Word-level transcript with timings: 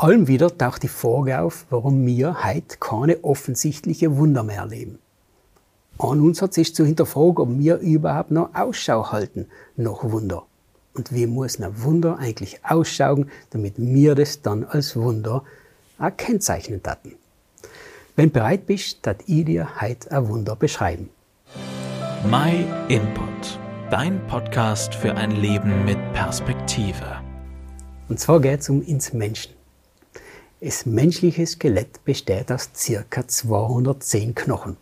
Allem 0.00 0.28
wieder 0.28 0.56
taucht 0.56 0.84
die 0.84 0.88
Frage 0.88 1.40
auf, 1.40 1.66
warum 1.70 2.06
wir 2.06 2.44
heute 2.44 2.76
keine 2.78 3.24
offensichtlichen 3.24 4.16
Wunder 4.16 4.44
mehr 4.44 4.58
erleben. 4.58 5.00
An 5.98 6.20
uns 6.20 6.40
hat 6.40 6.54
sich 6.54 6.72
zu 6.72 6.84
hinterfragen, 6.84 7.38
ob 7.38 7.58
wir 7.58 7.78
überhaupt 7.78 8.30
noch 8.30 8.54
Ausschau 8.54 9.10
halten 9.10 9.46
nach 9.74 10.04
Wunder. 10.04 10.44
Und 10.94 11.12
wie 11.12 11.26
muss 11.26 11.60
ein 11.60 11.82
Wunder 11.82 12.16
eigentlich 12.16 12.64
ausschauen, 12.64 13.28
damit 13.50 13.74
wir 13.76 14.14
das 14.14 14.40
dann 14.40 14.62
als 14.62 14.94
Wunder 14.94 15.42
auch 15.98 16.16
kennzeichnen 16.16 16.80
taten. 16.80 17.16
Wenn 18.14 18.28
du 18.28 18.34
bereit 18.34 18.66
bist, 18.66 18.98
dat 19.02 19.24
ich 19.26 19.46
dir 19.46 19.80
heute 19.80 20.12
ein 20.12 20.28
Wunder 20.28 20.54
beschreiben. 20.54 21.10
My 22.30 22.64
Input, 22.86 23.58
dein 23.90 24.24
Podcast 24.28 24.94
für 24.94 25.16
ein 25.16 25.32
Leben 25.32 25.84
mit 25.84 25.98
Perspektive. 26.12 27.16
Und 28.08 28.20
zwar 28.20 28.40
geht 28.40 28.60
es 28.60 28.68
um 28.68 28.80
ins 28.80 29.12
Menschen. 29.12 29.57
Das 30.60 30.86
menschliche 30.86 31.46
Skelett 31.46 32.04
besteht 32.04 32.50
aus 32.50 32.70
ca. 33.10 33.28
210 33.28 34.34
Knochen. 34.34 34.76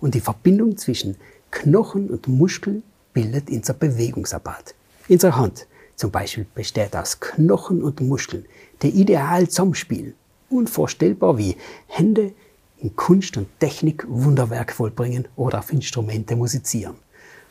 Und 0.00 0.16
die 0.16 0.20
Verbindung 0.20 0.76
zwischen 0.76 1.16
Knochen 1.52 2.10
und 2.10 2.26
Muskeln 2.26 2.82
bildet 3.12 3.48
unser 3.48 3.74
Bewegungsapparat. 3.74 4.74
Unsere 5.08 5.36
Hand 5.36 5.68
zum 5.94 6.10
Beispiel 6.10 6.46
besteht 6.52 6.96
aus 6.96 7.20
Knochen 7.20 7.84
und 7.84 8.00
Muskeln, 8.00 8.44
die 8.82 8.88
ideal 8.88 9.48
zusammenspielen. 9.48 10.14
Unvorstellbar 10.48 11.38
wie 11.38 11.56
Hände 11.86 12.32
in 12.78 12.96
Kunst 12.96 13.36
und 13.36 13.46
Technik 13.60 14.04
Wunderwerk 14.08 14.72
vollbringen 14.72 15.28
oder 15.36 15.60
auf 15.60 15.72
Instrumente 15.72 16.34
musizieren. 16.34 16.96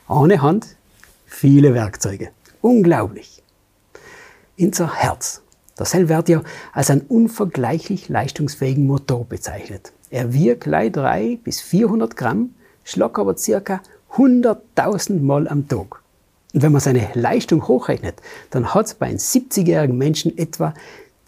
Ohne 0.10 0.42
Hand 0.42 0.76
viele 1.26 1.74
Werkzeuge. 1.74 2.32
Unglaublich. 2.62 3.42
Unser 4.58 4.94
Herz 4.94 5.42
Cell 5.86 6.10
wird 6.10 6.30
ja 6.30 6.42
als 6.74 6.90
ein 6.90 7.02
unvergleichlich 7.02 8.10
leistungsfähigen 8.10 8.86
Motor 8.88 9.26
bezeichnet. 9.26 9.92
Er 10.10 10.34
wiegt 10.34 10.62
gleich 10.62 10.92
3 10.92 11.40
bis 11.44 11.62
400 11.62 12.16
Gramm, 12.16 12.56
schlägt 12.84 13.18
aber 13.18 13.36
ca. 13.36 13.82
100.000 14.16 15.22
Mal 15.22 15.48
am 15.48 15.68
Tag. 15.68 16.02
Und 16.54 16.64
wenn 16.64 16.72
man 16.72 16.82
seine 16.82 17.10
Leistung 17.14 17.68
hochrechnet, 17.68 18.16
dann 18.50 18.74
hat 18.74 18.88
es 18.88 18.94
bei 18.96 19.06
einem 19.06 19.18
70-jährigen 19.18 19.98
Menschen 19.98 20.36
etwa 20.36 20.74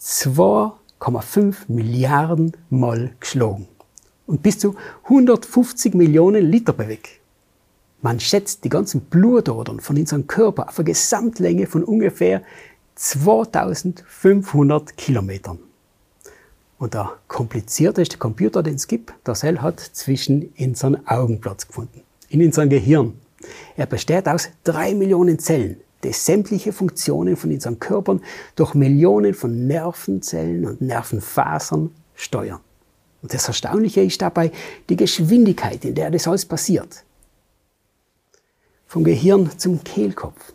2,5 0.00 1.54
Milliarden 1.68 2.56
Mal 2.70 3.12
geschlagen. 3.20 3.68
Und 4.26 4.42
bis 4.42 4.58
zu 4.58 4.74
150 5.04 5.94
Millionen 5.94 6.44
Liter 6.44 6.72
bewegt. 6.72 7.20
Man 8.00 8.18
schätzt 8.18 8.64
die 8.64 8.68
ganzen 8.68 9.02
Blutadern 9.02 9.78
von 9.78 9.96
unserem 9.96 10.26
Körper 10.26 10.68
auf 10.68 10.78
eine 10.78 10.86
Gesamtlänge 10.86 11.68
von 11.68 11.84
ungefähr 11.84 12.42
2500 12.94 14.96
Kilometern. 14.96 15.58
Und 16.78 16.94
der 16.94 17.12
komplizierteste 17.28 18.18
Computer, 18.18 18.62
den 18.62 18.74
es 18.74 18.88
gibt, 18.88 19.14
der 19.26 19.34
Cell 19.34 19.60
hat 19.60 19.80
zwischen 19.80 20.52
unseren 20.58 21.06
Augen 21.06 21.40
Platz 21.40 21.66
gefunden, 21.66 22.02
in 22.28 22.44
unserem 22.44 22.70
Gehirn. 22.70 23.14
Er 23.76 23.86
besteht 23.86 24.28
aus 24.28 24.48
drei 24.64 24.94
Millionen 24.94 25.38
Zellen, 25.38 25.80
die 26.02 26.12
sämtliche 26.12 26.72
Funktionen 26.72 27.36
von 27.36 27.52
unseren 27.52 27.78
Körpern 27.78 28.20
durch 28.56 28.74
Millionen 28.74 29.34
von 29.34 29.66
Nervenzellen 29.66 30.66
und 30.66 30.80
Nervenfasern 30.80 31.90
steuern. 32.14 32.60
Und 33.22 33.32
das 33.32 33.46
Erstaunliche 33.46 34.02
ist 34.02 34.20
dabei 34.20 34.50
die 34.88 34.96
Geschwindigkeit, 34.96 35.84
in 35.84 35.94
der 35.94 36.10
das 36.10 36.26
alles 36.26 36.44
passiert. 36.44 37.04
Vom 38.86 39.04
Gehirn 39.04 39.50
zum 39.56 39.82
Kehlkopf, 39.84 40.52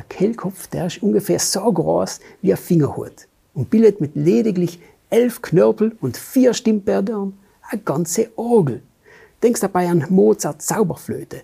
der 0.00 0.16
Kehlkopf, 0.16 0.66
der 0.68 0.86
ist 0.86 1.02
ungefähr 1.02 1.38
so 1.38 1.70
groß 1.70 2.20
wie 2.40 2.52
ein 2.52 2.56
Fingerhut 2.56 3.28
und 3.52 3.68
bildet 3.68 4.00
mit 4.00 4.16
lediglich 4.16 4.80
elf 5.10 5.42
Knörpel 5.42 5.94
und 6.00 6.16
vier 6.16 6.54
Stimmbändern 6.54 7.34
eine 7.68 7.82
ganze 7.82 8.30
Orgel. 8.36 8.82
Denkst 9.42 9.60
dabei 9.60 9.88
an 9.88 10.06
Mozarts 10.08 10.66
Zauberflöte 10.66 11.42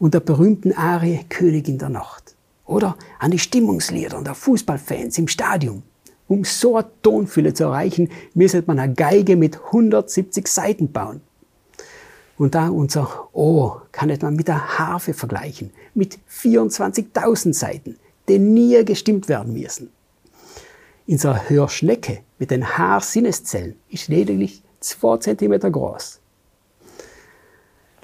und 0.00 0.14
der 0.14 0.20
berühmten 0.20 0.72
Arie 0.72 1.20
Königin 1.28 1.78
der 1.78 1.90
Nacht. 1.90 2.34
Oder 2.66 2.96
an 3.20 3.30
die 3.30 3.38
Stimmungslieder 3.38 4.20
der 4.22 4.34
Fußballfans 4.34 5.18
im 5.18 5.28
Stadion. 5.28 5.84
Um 6.26 6.42
so 6.42 6.76
eine 6.76 6.88
Tonfülle 7.02 7.54
zu 7.54 7.64
erreichen, 7.64 8.08
müsste 8.34 8.64
man 8.66 8.80
eine 8.80 8.94
Geige 8.94 9.36
mit 9.36 9.60
170 9.66 10.48
Saiten 10.48 10.90
bauen. 10.90 11.20
Und 12.38 12.54
da 12.54 12.68
unser 12.68 13.28
Ohr 13.32 13.86
kann 13.92 14.16
man 14.20 14.36
mit 14.36 14.48
der 14.48 14.78
Harfe 14.78 15.14
vergleichen, 15.14 15.70
mit 15.94 16.18
24.000 16.30 17.52
Seiten, 17.52 17.96
die 18.28 18.38
nie 18.38 18.84
gestimmt 18.84 19.28
werden 19.28 19.52
müssen. 19.52 19.90
Unsere 21.06 21.48
Hörschnecke 21.48 22.20
mit 22.38 22.50
den 22.50 22.78
Haarsinneszellen 22.78 23.76
ist 23.90 24.08
lediglich 24.08 24.62
2 24.80 25.18
cm 25.18 25.72
groß. 25.72 26.20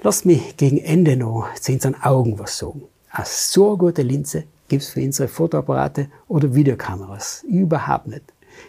Lass 0.01 0.25
mich 0.25 0.55
gegen 0.55 0.77
Ende 0.77 1.17
noch 1.17 1.53
zu 1.55 1.73
unseren 1.73 1.95
Augen 1.95 2.39
was 2.39 2.57
sagen. 2.57 2.83
Eine 3.11 3.25
so 3.25 3.75
gute 3.75 4.01
Linse 4.01 4.43
gibt 4.67 4.83
es 4.83 4.89
für 4.89 5.01
unsere 5.01 5.27
Fotoapparate 5.27 6.09
oder 6.27 6.53
Videokameras 6.53 7.43
überhaupt 7.47 8.07
nicht. 8.07 8.23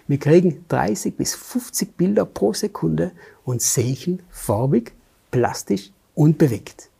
Wir 0.09 0.19
kriegen 0.19 0.65
30 0.69 1.17
bis 1.17 1.35
50 1.35 1.97
Bilder 1.97 2.25
pro 2.25 2.53
Sekunde 2.53 3.13
und 3.45 3.63
sehen 3.63 4.23
farbig 4.31 4.93
plastisch 5.31 5.91
und 6.15 6.39
bewegt. 6.39 6.91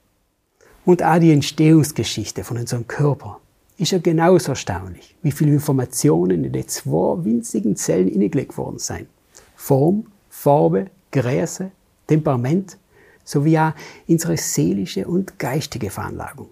Und 0.85 1.03
auch 1.03 1.19
die 1.19 1.33
Entstehungsgeschichte 1.33 2.45
von 2.45 2.57
unserem 2.57 2.87
Körper 2.87 3.41
ist 3.77 3.93
ja 3.93 3.99
genauso 3.99 4.53
erstaunlich, 4.53 5.17
wie 5.23 5.33
viele 5.33 5.53
Informationen 5.53 6.45
in 6.45 6.53
die 6.53 6.67
zwei 6.67 7.25
winzigen 7.25 7.77
Zellen 7.77 8.09
hineingelegt 8.09 8.57
worden 8.59 8.79
sind. 8.79 9.09
Form, 9.57 10.07
Farbe, 10.29 10.87
Größe, 11.13 11.71
Temperament 12.07 12.77
sowie 13.25 13.59
auch 13.59 13.73
unsere 14.09 14.37
seelische 14.37 15.07
und 15.07 15.39
geistige 15.39 15.91
Veranlagung. 15.91 16.49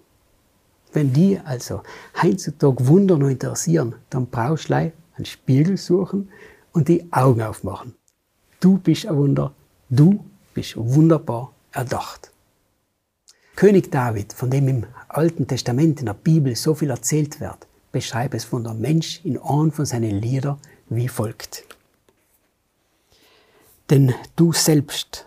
Wenn 0.92 1.12
die 1.12 1.38
also 1.44 1.82
heutzutage 2.22 2.86
Wunder 2.86 3.18
noch 3.18 3.28
interessieren, 3.28 3.94
dann 4.10 4.26
brauchst 4.26 4.70
du 4.70 4.74
einen 4.74 4.92
Spiegel 5.24 5.76
suchen 5.76 6.30
und 6.72 6.88
die 6.88 7.12
Augen 7.12 7.42
aufmachen. 7.42 7.94
Du 8.60 8.78
bist 8.78 9.06
ein 9.06 9.16
Wunder, 9.16 9.52
du 9.90 10.24
bist 10.54 10.76
wunderbar 10.76 11.52
erdacht. 11.78 12.32
König 13.54 13.90
David, 13.92 14.32
von 14.32 14.50
dem 14.50 14.66
im 14.68 14.86
Alten 15.08 15.46
Testament 15.46 16.00
in 16.00 16.06
der 16.06 16.14
Bibel 16.14 16.56
so 16.56 16.74
viel 16.74 16.90
erzählt 16.90 17.40
wird, 17.40 17.68
beschreibt 17.92 18.34
es 18.34 18.44
von 18.44 18.64
der 18.64 18.74
Mensch 18.74 19.20
in 19.24 19.38
einem 19.38 19.70
von 19.70 19.86
seinen 19.86 20.20
Liedern 20.20 20.58
wie 20.88 21.08
folgt. 21.08 21.64
Denn 23.90 24.12
du 24.36 24.52
selbst 24.52 25.26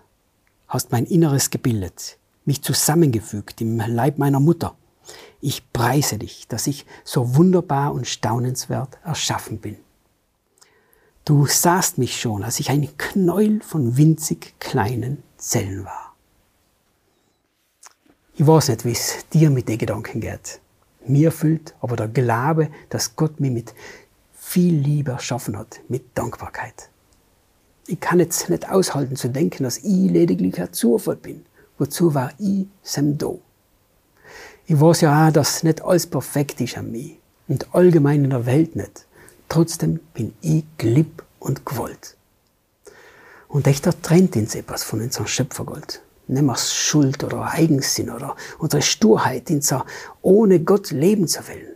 hast 0.67 0.91
mein 0.91 1.06
Inneres 1.06 1.50
gebildet, 1.50 2.17
mich 2.45 2.61
zusammengefügt 2.61 3.61
im 3.61 3.78
Leib 3.79 4.17
meiner 4.17 4.40
Mutter. 4.40 4.75
Ich 5.40 5.72
preise 5.72 6.17
dich, 6.17 6.47
dass 6.47 6.67
ich 6.67 6.85
so 7.03 7.35
wunderbar 7.35 7.94
und 7.94 8.07
staunenswert 8.07 9.00
erschaffen 9.03 9.59
bin. 9.59 9.78
Du 11.23 11.45
sahst 11.45 11.97
mich 11.97 12.19
schon, 12.19 12.44
als 12.44 12.59
ich 12.59 12.69
ein 12.69 12.90
Knäuel 12.97 13.61
von 13.61 13.95
winzig 13.95 14.53
kleinen 14.59 15.23
Zellen 15.38 15.85
war. 15.85 16.10
Ich 18.41 18.47
weiß 18.47 18.69
nicht, 18.69 18.85
wie 18.85 18.94
es 18.94 19.18
dir 19.31 19.52
mit 19.52 19.69
den 19.69 19.78
Gedanken 19.78 20.19
geht. 20.19 20.62
Mir 21.06 21.31
fühlt 21.31 21.75
aber 21.79 21.96
der 21.96 22.07
Glaube, 22.07 22.72
dass 22.90 23.16
Gott 23.16 23.40
mich 23.40 23.52
mit 23.52 23.75
viel 24.34 24.74
Liebe 24.74 25.12
erschaffen 25.12 25.56
hat, 25.56 25.79
mit 25.90 26.18
Dankbarkeit. 26.18 26.90
Ich 27.85 28.00
kann 28.00 28.19
jetzt 28.19 28.50
nicht 28.50 28.68
aushalten 28.68 29.16
zu 29.16 29.29
denken, 29.29 29.63
dass 29.63 29.78
ich 29.78 30.09
lediglich 30.09 30.59
ein 30.59 30.74
Zufall 30.74 31.18
bin. 31.18 31.46
Wozu 31.78 32.16
war 32.16 32.31
ich 32.40 32.66
sem 32.81 33.16
da? 33.16 33.35
Ich 34.66 34.81
weiß 34.81 35.02
ja 35.02 35.28
auch, 35.28 35.31
dass 35.31 35.62
nicht 35.62 35.84
alles 35.84 36.08
perfekt 36.08 36.62
ist 36.62 36.79
an 36.79 36.91
mir 36.91 37.12
und 37.47 37.75
allgemein 37.75 38.23
in 38.23 38.31
der 38.31 38.47
Welt 38.47 38.75
nicht. 38.75 39.06
Trotzdem 39.50 40.00
bin 40.16 40.34
ich 40.41 40.63
glieb 40.79 41.23
und 41.38 41.63
gewollt. 41.63 42.18
Und 43.47 43.67
echt 43.67 43.88
trennt 44.02 44.35
uns 44.35 44.55
etwas 44.55 44.82
von 44.82 44.99
unserem 44.99 45.28
Schöpfergold 45.28 46.02
nehmen 46.31 46.47
wir 46.47 46.57
Schuld 46.57 47.23
oder 47.23 47.51
Eigensinn 47.51 48.09
oder 48.09 48.35
unsere 48.57 48.81
Sturheit, 48.81 49.49
in 49.49 49.61
so 49.61 49.81
ohne 50.22 50.59
Gott 50.61 50.91
leben 50.91 51.28
zu 51.28 51.47
wollen. 51.47 51.75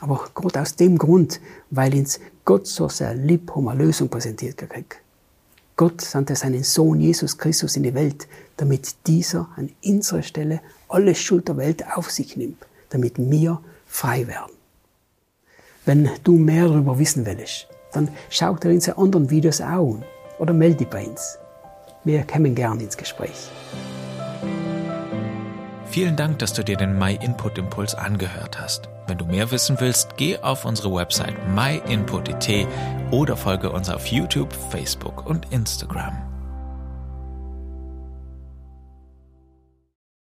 Aber 0.00 0.28
gerade 0.34 0.60
aus 0.60 0.76
dem 0.76 0.98
Grund, 0.98 1.40
weil 1.70 1.94
uns 1.94 2.20
Gott 2.44 2.66
so 2.66 2.88
sehr 2.88 3.14
lieb 3.14 3.54
um 3.54 3.68
eine 3.68 3.84
Lösung 3.84 4.08
präsentiert 4.08 4.56
gekriegt. 4.56 4.96
Gott 5.76 6.00
sandte 6.00 6.36
seinen 6.36 6.62
Sohn 6.62 7.00
Jesus 7.00 7.38
Christus 7.38 7.76
in 7.76 7.84
die 7.84 7.94
Welt, 7.94 8.28
damit 8.56 9.06
dieser 9.06 9.48
an 9.56 9.70
unserer 9.84 10.22
Stelle 10.22 10.60
alle 10.88 11.14
Schuld 11.14 11.48
der 11.48 11.56
Welt 11.56 11.84
auf 11.96 12.10
sich 12.10 12.36
nimmt, 12.36 12.66
damit 12.90 13.14
wir 13.16 13.60
frei 13.86 14.26
werden. 14.26 14.52
Wenn 15.86 16.10
du 16.24 16.32
mehr 16.32 16.68
darüber 16.68 16.98
wissen 16.98 17.24
willst, 17.24 17.66
dann 17.92 18.08
schau 18.28 18.54
dir 18.56 18.70
unsere 18.70 18.98
anderen 18.98 19.30
Videos 19.30 19.60
an 19.60 20.04
oder 20.38 20.52
melde 20.52 20.76
dich 20.76 20.88
bei 20.88 21.06
uns. 21.06 21.38
Wir 22.04 22.26
kommen 22.26 22.54
gern 22.54 22.80
ins 22.80 22.96
Gespräch. 22.96 23.50
Vielen 25.90 26.16
Dank, 26.16 26.38
dass 26.38 26.52
du 26.52 26.62
dir 26.62 26.76
den 26.76 26.98
My 26.98 27.18
Input 27.20 27.58
Impuls 27.58 27.94
angehört 27.94 28.60
hast. 28.60 28.88
Wenn 29.08 29.18
du 29.18 29.24
mehr 29.24 29.50
wissen 29.50 29.76
willst, 29.80 30.16
geh 30.16 30.38
auf 30.38 30.64
unsere 30.64 30.94
Website 30.94 31.34
myinput.it 31.52 32.68
oder 33.10 33.36
folge 33.36 33.70
uns 33.70 33.90
auf 33.90 34.06
YouTube, 34.06 34.52
Facebook 34.70 35.26
und 35.26 35.52
Instagram. 35.52 36.29